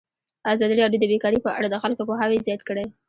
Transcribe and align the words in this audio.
ازادي 0.53 0.75
راډیو 0.81 1.01
د 1.01 1.05
بیکاري 1.11 1.39
په 1.45 1.49
اړه 1.57 1.67
د 1.69 1.75
خلکو 1.83 2.07
پوهاوی 2.07 2.43
زیات 2.45 2.61
کړی. 2.69 2.85